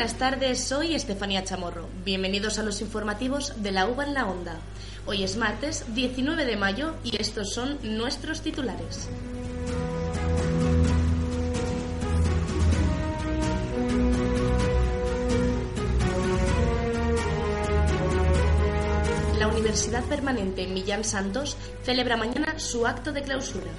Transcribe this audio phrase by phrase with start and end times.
[0.00, 1.86] buenas tardes, soy Estefanía Chamorro.
[2.06, 4.56] Bienvenidos a los informativos de la UBA en la Onda.
[5.04, 9.10] Hoy es martes 19 de mayo y estos son nuestros titulares.
[19.38, 23.70] La Universidad Permanente Millán Santos celebra mañana su acto de clausura.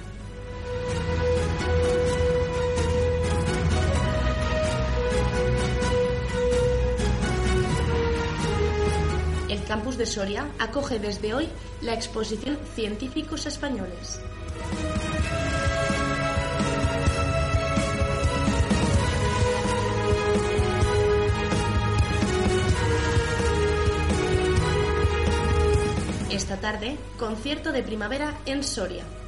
[9.72, 11.48] Campus de Soria acoge desde hoy
[11.80, 14.20] la exposición Científicos Españoles.
[26.30, 29.21] Esta tarde, concierto de primavera en Soria.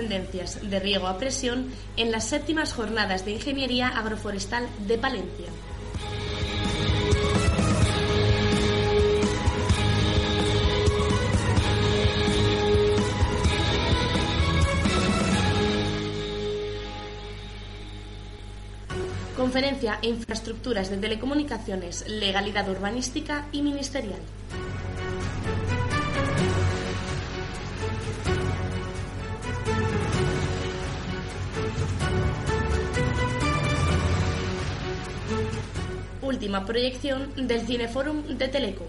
[0.00, 5.46] Tendencias de riego a presión en las séptimas jornadas de Ingeniería Agroforestal de Palencia.
[19.36, 24.20] Conferencia e Infraestructuras de Telecomunicaciones, Legalidad Urbanística y Ministerial.
[36.40, 38.86] Última proyección del Cineforum de Teleco.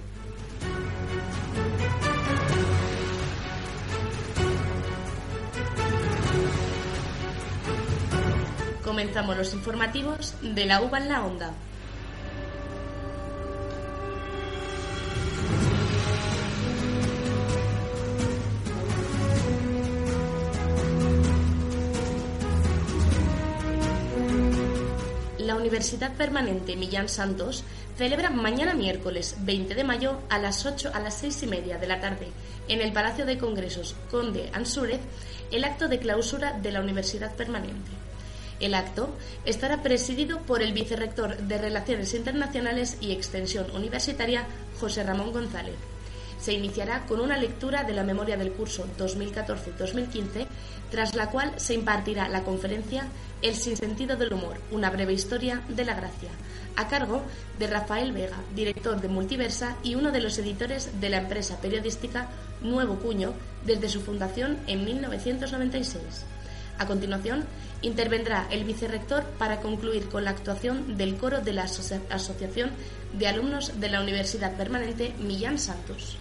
[8.85, 11.53] Comenzamos los informativos de la UBA en la Onda.
[25.51, 27.65] La Universidad Permanente Millán Santos
[27.97, 31.87] celebra mañana miércoles 20 de mayo a las 8 a las 6 y media de
[31.87, 32.29] la tarde
[32.69, 35.01] en el Palacio de Congresos Conde Ansúrez
[35.51, 37.91] el acto de clausura de la Universidad Permanente.
[38.61, 39.13] El acto
[39.43, 44.45] estará presidido por el vicerrector de Relaciones Internacionales y Extensión Universitaria,
[44.79, 45.75] José Ramón González.
[46.41, 50.47] Se iniciará con una lectura de la memoria del curso 2014-2015,
[50.89, 53.07] tras la cual se impartirá la conferencia
[53.43, 56.29] El sinsentido del humor, una breve historia de la gracia,
[56.75, 57.21] a cargo
[57.59, 62.27] de Rafael Vega, director de Multiversa y uno de los editores de la empresa periodística
[62.61, 66.01] Nuevo Cuño desde su fundación en 1996.
[66.79, 67.45] A continuación,
[67.83, 72.71] intervendrá el vicerrector para concluir con la actuación del coro de la Asocia Asociación
[73.13, 76.17] de Alumnos de la Universidad Permanente Millán Santos.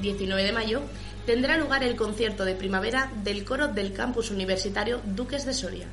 [0.00, 0.82] 19 de mayo
[1.26, 5.86] tendrá lugar el concierto de primavera del coro del campus universitario Duques de Soria.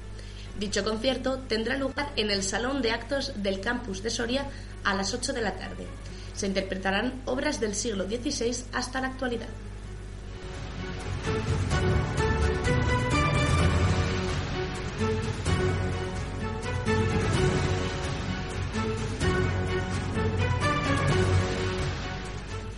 [0.59, 4.45] Dicho concierto tendrá lugar en el Salón de Actos del Campus de Soria
[4.83, 5.87] a las 8 de la tarde.
[6.35, 9.47] Se interpretarán obras del siglo XVI hasta la actualidad.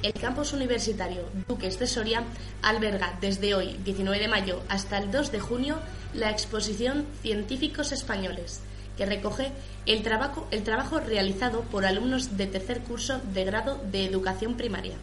[0.03, 2.23] El campus universitario Duques de Soria
[2.61, 5.77] alberga desde hoy, 19 de mayo, hasta el 2 de junio
[6.13, 8.59] la exposición Científicos Españoles,
[8.97, 9.53] que recoge
[9.85, 14.95] el trabajo, el trabajo realizado por alumnos de tercer curso de grado de educación primaria.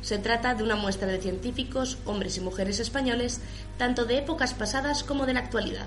[0.00, 3.42] Se trata de una muestra de científicos, hombres y mujeres españoles,
[3.76, 5.86] tanto de épocas pasadas como de la actualidad.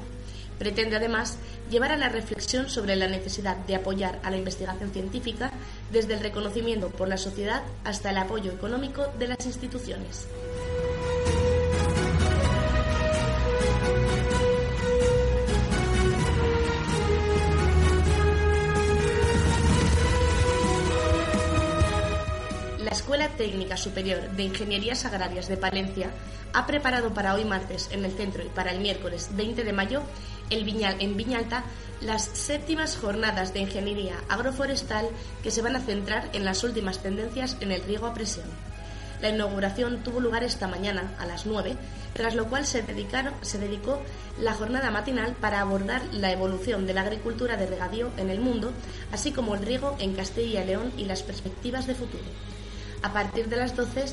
[0.63, 1.37] Pretende además
[1.69, 5.51] llevar a la reflexión sobre la necesidad de apoyar a la investigación científica
[5.91, 10.25] desde el reconocimiento por la sociedad hasta el apoyo económico de las instituciones.
[22.79, 26.11] La Escuela Técnica Superior de Ingenierías Agrarias de Palencia
[26.53, 30.03] ha preparado para hoy martes en el centro y para el miércoles 20 de mayo
[30.49, 31.63] el Viñal, en Viñalta
[32.01, 35.07] las séptimas jornadas de ingeniería agroforestal
[35.41, 38.45] que se van a centrar en las últimas tendencias en el riego a presión.
[39.21, 41.77] La inauguración tuvo lugar esta mañana a las 9,
[42.13, 44.01] tras lo cual se, dedicaron, se dedicó
[44.37, 48.73] la jornada matinal para abordar la evolución de la agricultura de regadío en el mundo,
[49.13, 52.23] así como el riego en Castilla y León y las perspectivas de futuro.
[53.01, 54.05] A partir de las 12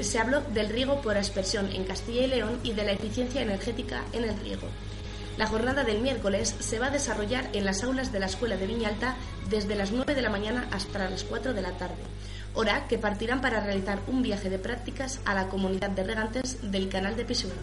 [0.00, 4.04] se habló del riego por aspersión en Castilla y León y de la eficiencia energética
[4.12, 4.68] en el riego.
[5.36, 8.66] La jornada del miércoles se va a desarrollar en las aulas de la Escuela de
[8.66, 9.16] Viñalta
[9.50, 12.02] desde las 9 de la mañana hasta las 4 de la tarde,
[12.54, 16.88] hora que partirán para realizar un viaje de prácticas a la comunidad de regantes del
[16.88, 17.60] canal de Pisuerga.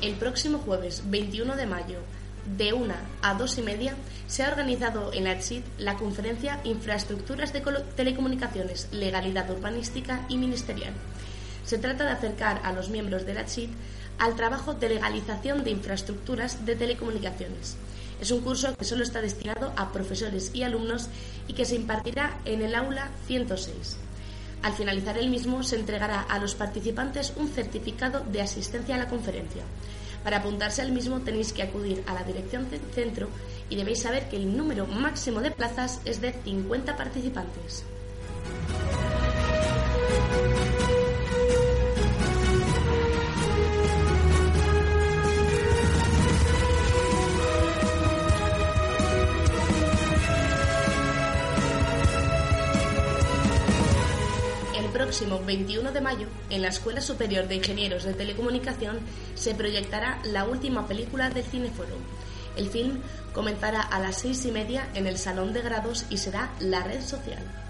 [0.00, 1.98] El próximo jueves 21 de mayo,
[2.56, 3.94] de 1 a 2 y media,
[4.26, 7.62] se ha organizado en la ETSID la conferencia Infraestructuras de
[7.96, 10.92] Telecomunicaciones, Legalidad Urbanística y Ministerial.
[11.64, 13.70] Se trata de acercar a los miembros de la ETSID
[14.18, 17.76] al trabajo de legalización de infraestructuras de telecomunicaciones.
[18.20, 21.08] Es un curso que solo está destinado a profesores y alumnos
[21.48, 23.96] y que se impartirá en el aula 106.
[24.62, 29.08] Al finalizar el mismo, se entregará a los participantes un certificado de asistencia a la
[29.08, 29.64] conferencia.
[30.24, 33.28] Para apuntarse al mismo tenéis que acudir a la dirección centro
[33.68, 37.84] y debéis saber que el número máximo de plazas es de 50 participantes.
[55.12, 58.98] Próximo 21 de mayo, en la Escuela Superior de Ingenieros de Telecomunicación,
[59.34, 62.00] se proyectará la última película del Cineforum.
[62.56, 63.02] El film
[63.34, 67.02] comenzará a las seis y media en el Salón de Grados y será La Red
[67.02, 67.61] Social.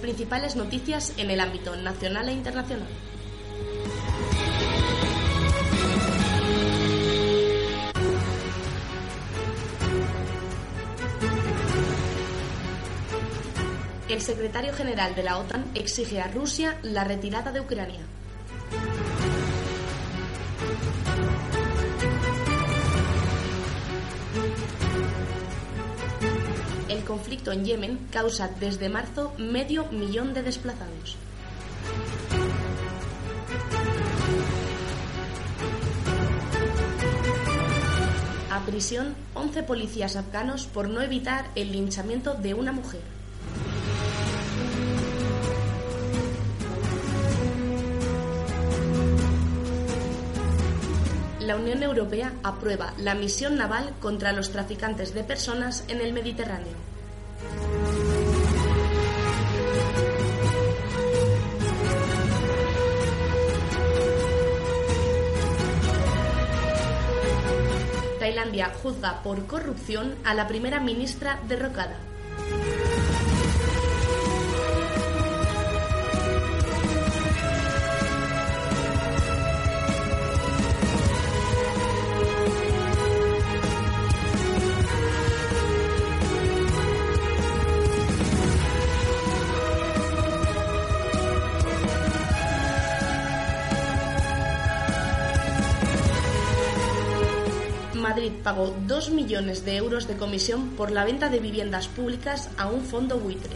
[0.00, 2.88] Principales noticias en el ámbito nacional e internacional.
[14.08, 18.00] El secretario general de la OTAN exige a Rusia la retirada de Ucrania.
[27.10, 31.16] Conflicto en Yemen causa desde marzo medio millón de desplazados.
[38.52, 43.02] A prisión 11 policías afganos por no evitar el linchamiento de una mujer.
[51.40, 56.89] la Unión Europea aprueba la misión naval contra los traficantes de personas en el Mediterráneo.
[68.68, 72.09] Juzga por corrupción a la primera ministra derrocada.
[98.42, 102.82] Pagó 2 millones de euros de comisión por la venta de viviendas públicas a un
[102.82, 103.50] fondo buitre.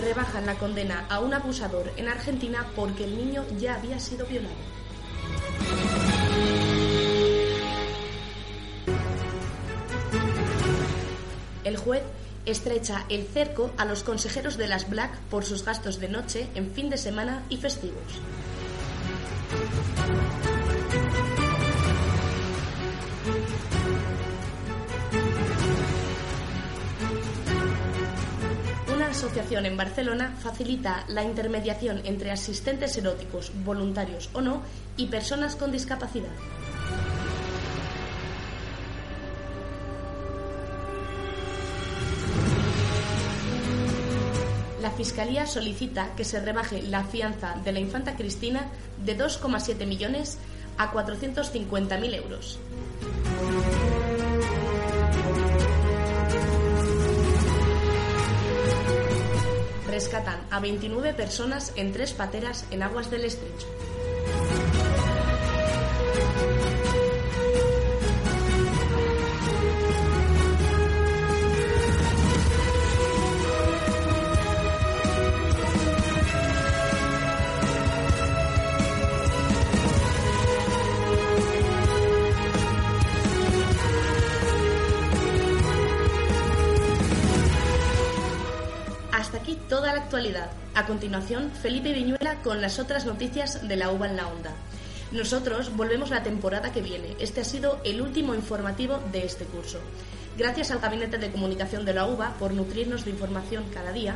[0.00, 4.54] Rebajan la condena a un abusador en Argentina porque el niño ya había sido violado.
[11.64, 12.02] El juez
[12.46, 16.72] estrecha el cerco a los consejeros de las Black por sus gastos de noche en
[16.72, 18.20] fin de semana y festivos.
[28.92, 34.62] Una asociación en Barcelona facilita la intermediación entre asistentes eróticos, voluntarios o no,
[34.96, 36.32] y personas con discapacidad.
[45.02, 48.68] Fiscalía solicita que se rebaje la fianza de la infanta Cristina
[49.04, 50.38] de 2,7 millones
[50.78, 52.60] a 450.000 euros.
[59.88, 63.66] Rescatan a 29 personas en tres pateras en aguas del estrecho.
[90.12, 90.50] Actualidad.
[90.74, 94.52] A continuación, Felipe Viñuela con las otras noticias de la UBA en la onda.
[95.10, 97.16] Nosotros volvemos la temporada que viene.
[97.18, 99.78] Este ha sido el último informativo de este curso.
[100.36, 104.14] Gracias al Gabinete de Comunicación de la UBA por nutrirnos de información cada día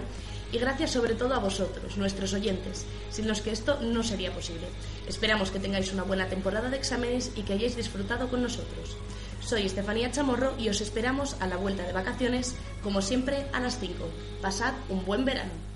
[0.53, 4.67] y gracias sobre todo a vosotros, nuestros oyentes, sin los que esto no sería posible.
[5.09, 8.99] Esperamos que tengáis una buena temporada de exámenes y que hayáis disfrutado con nosotros.
[9.41, 13.79] Soy Estefanía Chamorro y os esperamos a la vuelta de vacaciones, como siempre, a las
[13.79, 13.95] 5.
[14.43, 15.76] Pasad un buen verano.